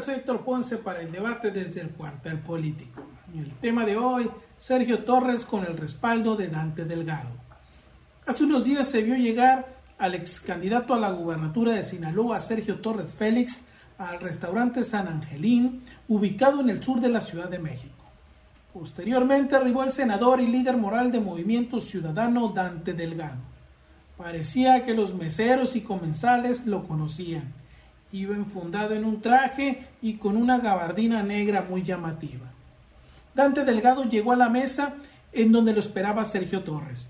Soy 0.00 0.14
Héctor 0.14 0.44
Ponce 0.44 0.78
para 0.78 1.00
el 1.00 1.10
debate 1.10 1.50
desde 1.50 1.80
el 1.80 1.90
cuartel 1.90 2.38
político. 2.38 3.02
el 3.34 3.52
tema 3.54 3.84
de 3.84 3.96
hoy, 3.96 4.30
Sergio 4.56 5.02
Torres 5.02 5.44
con 5.44 5.64
el 5.64 5.76
respaldo 5.76 6.36
de 6.36 6.46
Dante 6.46 6.84
Delgado. 6.84 7.30
Hace 8.24 8.44
unos 8.44 8.64
días 8.64 8.88
se 8.88 9.02
vio 9.02 9.16
llegar 9.16 9.76
al 9.98 10.14
ex 10.14 10.40
candidato 10.40 10.94
a 10.94 11.00
la 11.00 11.10
gubernatura 11.10 11.72
de 11.72 11.82
Sinaloa, 11.82 12.38
Sergio 12.38 12.76
Torres 12.76 13.12
Félix, 13.12 13.66
al 13.98 14.20
restaurante 14.20 14.84
San 14.84 15.08
Angelín, 15.08 15.82
ubicado 16.06 16.60
en 16.60 16.70
el 16.70 16.80
sur 16.80 17.00
de 17.00 17.08
la 17.08 17.20
Ciudad 17.20 17.48
de 17.48 17.58
México. 17.58 18.04
Posteriormente 18.72 19.56
arribó 19.56 19.82
el 19.82 19.90
senador 19.90 20.40
y 20.40 20.46
líder 20.46 20.76
moral 20.76 21.10
de 21.10 21.18
Movimiento 21.18 21.80
Ciudadano 21.80 22.48
Dante 22.50 22.92
Delgado. 22.92 23.40
Parecía 24.16 24.84
que 24.84 24.94
los 24.94 25.12
meseros 25.12 25.74
y 25.74 25.80
comensales 25.80 26.66
lo 26.66 26.86
conocían. 26.86 27.57
Iba 28.12 28.34
enfundado 28.34 28.94
en 28.94 29.04
un 29.04 29.20
traje 29.20 29.86
y 30.00 30.14
con 30.14 30.36
una 30.36 30.58
gabardina 30.58 31.22
negra 31.22 31.66
muy 31.68 31.82
llamativa. 31.82 32.46
Dante 33.34 33.64
Delgado 33.64 34.04
llegó 34.04 34.32
a 34.32 34.36
la 34.36 34.48
mesa 34.48 34.94
en 35.32 35.52
donde 35.52 35.72
lo 35.72 35.80
esperaba 35.80 36.24
Sergio 36.24 36.62
Torres. 36.62 37.08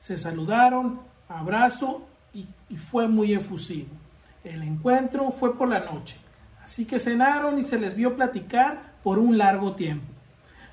Se 0.00 0.16
saludaron, 0.16 1.00
abrazo 1.28 2.06
y, 2.34 2.46
y 2.68 2.76
fue 2.76 3.08
muy 3.08 3.32
efusivo. 3.32 3.88
El 4.44 4.62
encuentro 4.62 5.30
fue 5.30 5.56
por 5.56 5.68
la 5.68 5.80
noche, 5.80 6.16
así 6.64 6.84
que 6.84 6.98
cenaron 6.98 7.58
y 7.58 7.62
se 7.62 7.78
les 7.78 7.96
vio 7.96 8.16
platicar 8.16 8.94
por 9.02 9.18
un 9.18 9.38
largo 9.38 9.74
tiempo. 9.74 10.06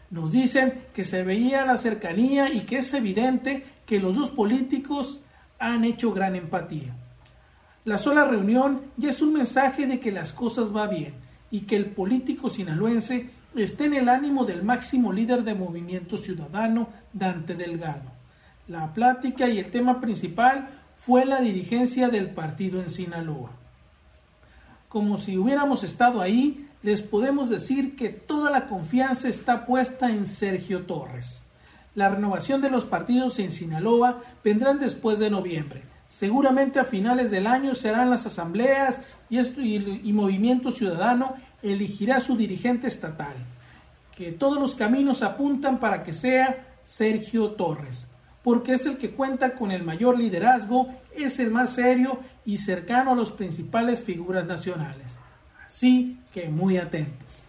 Nos 0.10 0.32
dicen 0.32 0.86
que 0.94 1.04
se 1.04 1.24
veía 1.24 1.66
la 1.66 1.78
cercanía 1.78 2.54
y 2.54 2.62
que 2.62 2.78
es 2.78 2.94
evidente 2.94 3.66
que 3.86 4.00
los 4.00 4.16
dos 4.16 4.30
políticos 4.30 5.22
han 5.58 5.84
hecho 5.86 6.14
gran 6.14 6.36
empatía. 6.36 6.94
La 7.86 7.98
sola 7.98 8.26
reunión 8.26 8.82
ya 8.98 9.10
es 9.10 9.22
un 9.22 9.34
mensaje 9.34 9.88
de 9.88 10.00
que 10.00 10.12
las 10.12 10.34
cosas 10.34 10.72
van 10.72 10.90
bien 10.90 11.14
y 11.52 11.62
que 11.62 11.76
el 11.76 11.88
político 11.88 12.50
sinaloense 12.50 13.30
esté 13.56 13.86
en 13.86 13.94
el 13.94 14.10
ánimo 14.10 14.46
del 14.46 14.64
máximo 14.64 15.12
líder 15.12 15.44
de 15.44 15.54
Movimiento 15.54 16.18
Ciudadano, 16.18 16.90
Dante 17.12 17.56
Delgado. 17.56 18.12
La 18.68 18.94
plática 18.94 19.48
y 19.48 19.60
el 19.60 19.70
tema 19.70 20.00
principal 20.00 20.70
fue 20.96 21.26
la 21.26 21.42
dirigencia 21.42 22.10
del 22.10 22.32
partido 22.32 22.82
en 22.82 22.90
Sinaloa 22.90 23.64
como 24.94 25.18
si 25.18 25.40
hubiéramos 25.40 25.84
estado 25.84 26.22
ahí, 26.22 26.68
les 26.84 27.02
podemos 27.02 27.50
decir 27.50 27.96
que 27.96 28.10
toda 28.10 28.52
la 28.52 28.68
confianza 28.68 29.28
está 29.28 29.66
puesta 29.66 30.12
en 30.12 30.28
Sergio 30.28 30.84
Torres. 30.84 31.48
La 31.96 32.10
renovación 32.10 32.62
de 32.62 32.70
los 32.70 32.86
partidos 32.86 33.40
en 33.40 33.50
Sinaloa 33.50 34.22
vendrán 34.44 34.78
después 34.78 35.18
de 35.18 35.32
noviembre. 35.32 35.82
Seguramente 36.14 36.80
a 36.80 36.84
finales 36.84 37.32
del 37.32 37.48
año 37.48 37.74
serán 37.74 38.12
las 38.12 38.28
asambleas 38.28 39.02
y, 39.32 39.40
y 39.40 40.14
Movimiento 40.14 40.70
Ciudadano 40.70 41.34
elegirá 41.64 42.20
su 42.20 42.38
dirigente 42.38 42.86
estatal. 42.86 43.34
Que 44.16 44.32
todos 44.32 44.60
los 44.60 44.76
caminos 44.76 45.24
apuntan 45.24 45.80
para 45.80 46.04
que 46.04 46.14
sea 46.14 46.68
Sergio 46.86 47.54
Torres 47.54 48.08
porque 48.44 48.74
es 48.74 48.86
el 48.86 48.98
que 48.98 49.12
cuenta 49.12 49.56
con 49.56 49.72
el 49.72 49.84
mayor 49.84 50.20
liderazgo, 50.20 50.94
es 51.16 51.40
el 51.40 51.50
más 51.50 51.74
serio 51.74 52.20
y 52.46 52.58
cercano 52.58 53.14
a 53.14 53.16
las 53.16 53.32
principales 53.32 54.02
figuras 54.02 54.46
nacionales. 54.46 55.18
Así 55.66 56.20
que 56.34 56.50
muy 56.50 56.78
atentos. 56.78 57.46